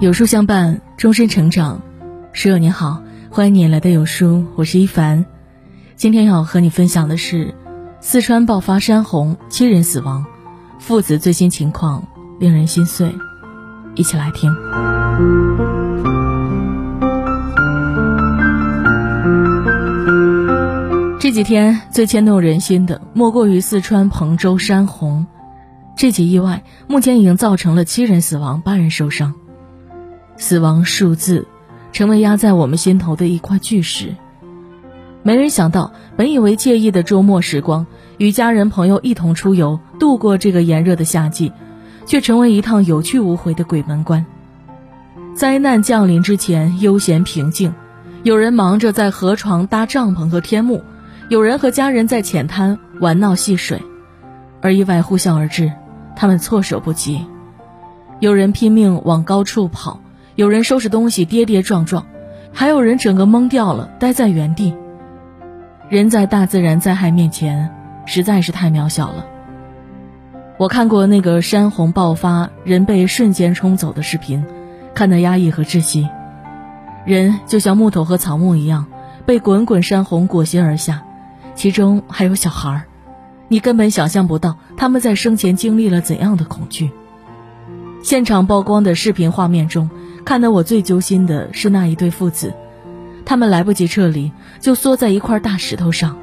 [0.00, 1.82] 有书相伴，终身成长。
[2.32, 5.26] 室友你好，欢迎你来到有书，我是一凡。
[5.94, 7.54] 今天要和你分享的是，
[8.00, 10.24] 四川爆发山洪，七人死亡，
[10.78, 12.06] 父子最新情况
[12.38, 13.14] 令人心碎。
[13.94, 15.75] 一起来听。
[21.36, 25.26] 几天最牵动人心的，莫过于四川彭州山洪。
[25.94, 29.34] 这起意外目前已经造成了七人死亡，八人受伤。
[30.38, 31.46] 死亡数字，
[31.92, 34.14] 成为压在我们心头的一块巨石。
[35.22, 41.52] 没人想到，本以为惬意的周末时光，与家人朋友一同出游，度过这个炎热的夏季，
[42.06, 44.24] 却成为一趟有去无回的鬼门关。
[45.34, 47.74] 灾难降临之前，悠闲平静，
[48.22, 50.82] 有人忙着在河床搭帐篷和天幕。
[51.28, 53.82] 有人和家人在浅滩玩闹戏水，
[54.60, 55.72] 而意外呼啸而至，
[56.14, 57.26] 他们措手不及。
[58.20, 59.98] 有人拼命往高处跑，
[60.36, 62.06] 有人收拾东西跌跌撞撞，
[62.52, 64.72] 还有人整个懵掉了，呆在原地。
[65.88, 67.74] 人在大自然灾害面前，
[68.06, 69.26] 实在是太渺小了。
[70.58, 74.44] 我看过那个山洪爆发，人被瞬间冲走的视频，
[74.94, 76.08] 看得压抑和窒息。
[77.04, 78.86] 人就像木头和草木一样，
[79.26, 81.02] 被滚滚山洪裹挟而下。
[81.56, 82.84] 其中还有小孩儿，
[83.48, 86.90] 你根本想象不到他们在生前经历了怎样的恐惧。
[88.02, 89.90] 现场曝光的视频画面中，
[90.24, 92.52] 看得我最揪心的是那一对父子，
[93.24, 96.16] 他们来不及撤离，就缩在一块大石头上。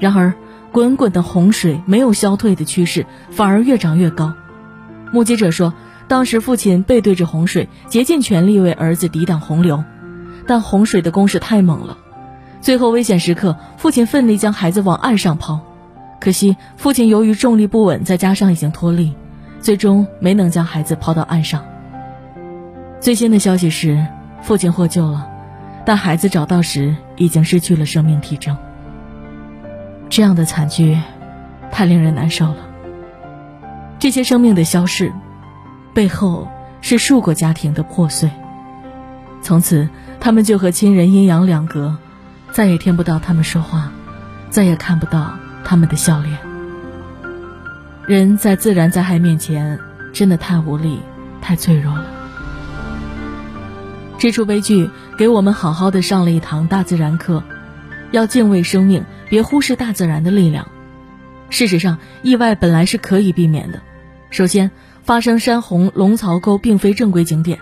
[0.00, 0.32] 然而，
[0.72, 4.32] 滚滚的洪水没有消退的趋势，反而越涨越高。
[5.12, 5.72] 目击者说，
[6.08, 9.84] 当时父亲背对着洪水，竭尽全力为儿子抵挡洪流，
[10.46, 11.98] 但洪水的攻势太猛了。
[12.64, 15.60] 最后危险时刻，父亲奋力将孩子往岸上抛，
[16.18, 19.12] 可惜父亲由于重力不稳，再加上已经脱力，
[19.60, 21.62] 最终没能将孩子抛到岸上。
[23.00, 24.06] 最新的消息是，
[24.40, 25.28] 父亲获救了，
[25.84, 28.56] 但孩子找到时已经失去了生命体征。
[30.08, 30.98] 这样的惨剧，
[31.70, 32.56] 太令人难受了。
[33.98, 35.12] 这些生命的消逝，
[35.92, 36.48] 背后
[36.80, 38.30] 是数个家庭的破碎。
[39.42, 39.86] 从此，
[40.18, 41.98] 他们就和亲人阴阳两隔。
[42.54, 43.90] 再也听不到他们说话，
[44.48, 46.38] 再也看不到他们的笑脸。
[48.06, 49.80] 人在自然灾害面前，
[50.12, 51.00] 真的太无力、
[51.40, 52.06] 太脆弱了。
[54.18, 54.88] 这出悲剧
[55.18, 57.42] 给我们好好的上了一堂大自然课，
[58.12, 60.68] 要敬畏生命，别忽视大自然的力量。
[61.50, 63.82] 事实上，意外本来是可以避免的。
[64.30, 64.70] 首先，
[65.02, 67.58] 发生山洪，龙槽沟并非正规景点，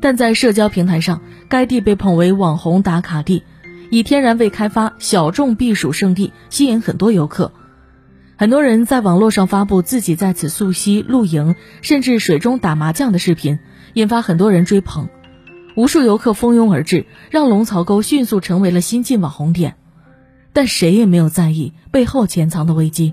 [0.00, 1.20] 但在社交平台上，
[1.50, 3.42] 该地被捧为网红打卡地。
[3.92, 7.52] 以天然未开发、小众避暑胜地，吸引很多游客。
[8.38, 13.58] 很多人在网络上发布自己在此溯溪、露营，甚至水中打麻将的视频，
[13.92, 15.10] 引发很多人追捧。
[15.76, 19.74] 无数游客蜂拥而至，让龙槽沟迅速成为了新晋网红点。
[20.54, 23.12] 但谁也没有在意背后潜藏的危机。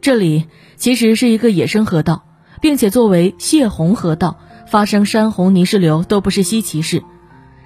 [0.00, 0.44] 这里
[0.76, 2.24] 其实是一个野生河道，
[2.60, 4.38] 并且作为泄洪河道，
[4.68, 7.02] 发生山洪泥石流都不是稀奇事。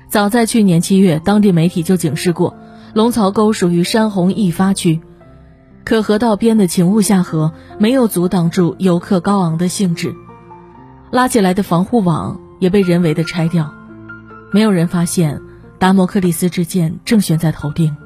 [0.08, 2.56] 早在去年七月，当地媒体就警示过，
[2.94, 5.00] 龙槽沟属于山洪易发区。
[5.84, 10.14] 可河道边的请勿下河没有阻挡住游客高昂的兴致，
[11.10, 13.72] 拉起来的防护网也被人为的拆掉。
[14.52, 15.40] 没有人发现，
[15.78, 17.96] 达摩克利斯之剑正悬在头顶。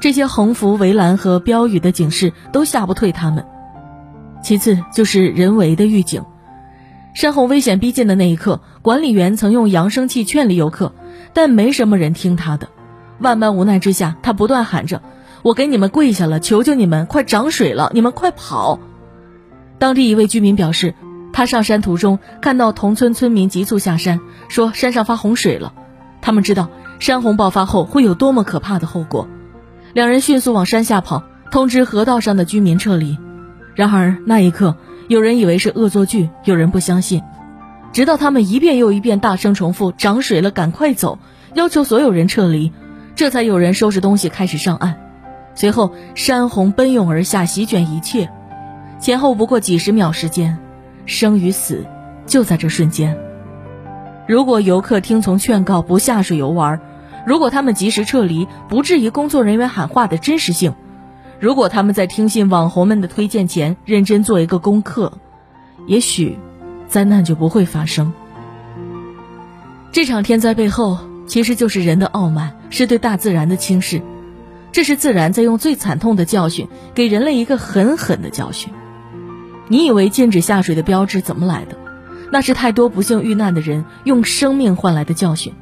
[0.00, 3.44] 这些横幅、围栏和标语的警示都吓不退他们。
[4.42, 6.22] 其次就是人为的预警。
[7.14, 10.94] 山洪危险逼近的那一刻，管理员曾用扬声器劝离游客。
[11.32, 12.68] 但没什么人听他的，
[13.18, 15.02] 万般无奈之下，他不断喊着
[15.42, 18.78] ：“我给你们跪下了，求求你们，快涨水了，你们快跑！”
[19.78, 20.94] 当地一位居民表示，
[21.32, 25.72] 他上山途中看到同村村民急促下山，说山上发洪水了。
[26.20, 26.68] 他们知道
[26.98, 29.28] 山洪爆发后会有多么可怕的后果，
[29.94, 33.16] 两人迅速往山下跑，通知河道上的居民撤离。
[33.74, 34.76] 然而那一刻，
[35.08, 37.22] 有人以为是恶作剧，有人不相信。
[37.92, 41.18] 直到他们一遍又一遍大声重复“涨水了，赶快走”，
[41.54, 42.72] 要求所有人撤离，
[43.16, 44.96] 这才有人收拾东西开始上岸。
[45.56, 48.30] 随后，山洪奔涌而下，席卷一切，
[49.00, 50.56] 前后不过几十秒时间，
[51.04, 51.84] 生与死
[52.26, 53.18] 就在这瞬间。
[54.28, 56.80] 如果游客听从劝告不下水游玩，
[57.26, 60.74] 如果他们及时撤离，不质疑工作人员喊话的真实性，
[61.40, 65.18] 如果他们在听信网红们的推荐前认真做一个功课，
[65.88, 66.38] 也许。
[66.90, 68.12] 灾难就不会发生。
[69.92, 74.02] 这场天灾背后，其实就是人的傲慢，是对大自然的轻视。
[74.72, 78.72] 这是自然在用最惨痛的教训，给人类一个狠狠的教训。
[79.68, 81.76] 你以为禁止下水的标志怎么来的？
[82.32, 85.52] 那是太多不幸遇难的人用生命换来的教训。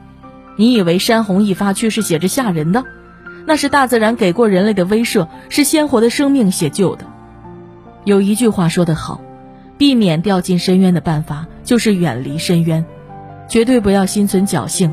[0.56, 2.84] 你以为山洪一发去是写着吓人的？
[3.46, 7.06] 那是大自然给过人类的威慑，是鲜活的生命写就的。
[8.04, 9.20] 有一句话说得好，
[9.78, 12.84] 避免掉进深渊的办法就是远离深渊，
[13.48, 14.92] 绝对不要心存侥幸，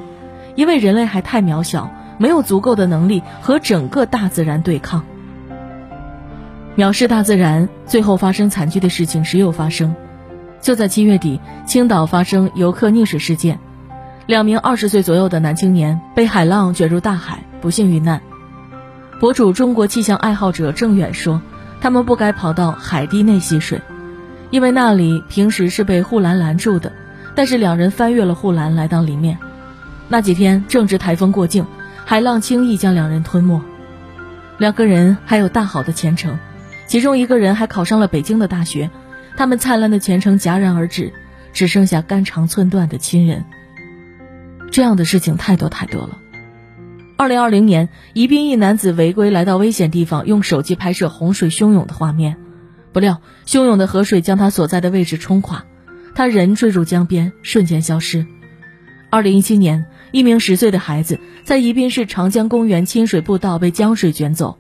[0.56, 5.04] 因为人类还太渺小，没有足够的能力和整个大自然对抗。
[6.78, 9.96] 藐视大自然，最后发生惨剧的事情时有发生。
[10.62, 13.60] 就在七月底，青岛发生游客溺水事件，
[14.26, 18.22] 两名二十岁左右的男青年被海浪卷入大海，不幸遇难。
[19.20, 21.42] 博主中国气象爱好者郑远说
[21.80, 23.80] ：“他们不该跑到海堤内戏水，
[24.56, 26.94] 因为那里平时是被护栏拦住的。
[27.36, 29.38] 但是两人翻越了护栏来到里面。
[30.08, 31.66] 那几天正值台风过境，
[32.06, 33.62] 海浪轻易将两人吞没。
[34.58, 36.40] 两个人还有大好的前程。”
[36.88, 38.90] 其中一个人还考上了北京的大学，
[39.36, 41.12] 他们灿烂的前程戛然而止，
[41.52, 43.44] 只剩下肝肠寸断的亲人。
[44.72, 46.18] 这样的事情太多太多了。
[47.18, 52.38] 二零二零年，宜宾一男子违规来到危险地方，用手机拍摄洪水汹涌的画面，
[52.96, 55.66] 不料汹涌的河水将他所在的位置冲垮，
[56.16, 58.26] 他人坠入江边，瞬间消失。
[59.10, 64.58] 二零一七年，一名十岁的孩子在宜宾市长江公园亲水步道被江水卷走。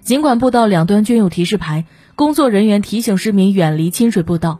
[0.00, 1.84] 尽管步道两端均有提示牌，
[2.16, 4.58] 工作人员提醒市民远离亲水步道，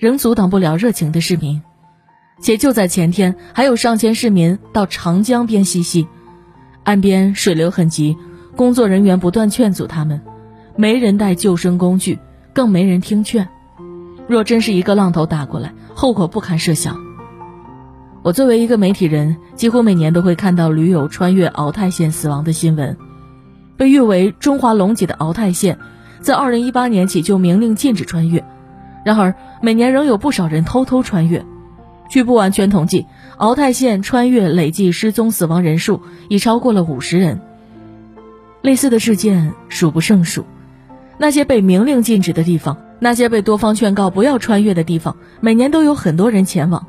[0.00, 1.62] 仍阻挡不了热情的市民。
[2.42, 6.08] 且就在前天，还有上千市民到长江边嬉戏，
[6.82, 8.16] 岸边水流很急，
[8.56, 10.20] 工作人员不断劝阻他们，
[10.74, 12.18] 没人带救生工具，
[12.56, 13.50] 更没人听劝。
[14.26, 16.96] 若真是一个浪头打过来，后果不堪设想。
[18.22, 22.96] 我作为一个媒体人，几乎每年都会看到驴友穿越敖泰县死亡的新闻。
[23.76, 25.78] 被誉为中华龙脊的敖泰县，
[26.22, 28.42] 在二零一八年起就明令禁止穿越，
[29.04, 31.44] 然而每年仍有不少人偷偷穿越。
[32.08, 33.04] 据不完全统计，
[33.36, 36.00] 敖泰县穿越累计失踪死亡人数
[36.30, 37.38] 已超过了五十人。
[38.62, 40.46] 类似的事件数不胜数。
[41.18, 46.86] 那些被明令禁止的地方，那些被多方劝告不要穿越的地方，每年都有很多人前往。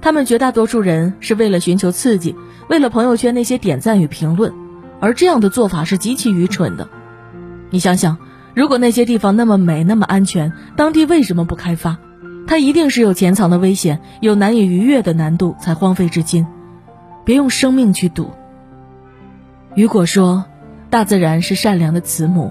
[0.00, 2.34] 他们绝大多数人是为了寻求刺激，
[2.68, 4.52] 为了朋友圈那些点赞与评论。
[5.00, 6.88] 而这样的做法是极其愚蠢的。
[7.70, 8.18] 你想想，
[8.54, 11.98] 如果那些地方那么美、那么安全，当地为什么不开发？
[12.46, 16.46] 它一定是有潜藏的危险，有难以逾越的难度才荒废至今。
[17.24, 18.30] 别用生命去赌。
[19.74, 20.44] 雨果说
[20.90, 22.50] ：“大自然是善良的慈母，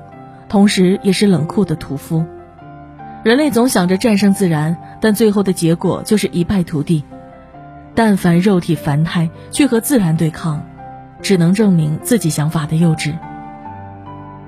[0.50, 2.25] 同时也是冷酷的屠夫。
[3.24, 7.06] 人类总想着战胜自然，但最后的结果就是一败涂地。
[7.96, 10.62] 但凡肉体凡胎去和自然对抗。”
[11.22, 13.13] 只能证明自己想法的幼稚。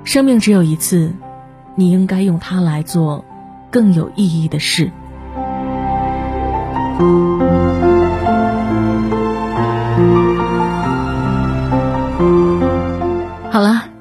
[0.05, 1.11] 生命只有一次，
[1.75, 3.25] 你应该用它来做
[3.69, 4.89] 更有意义的事。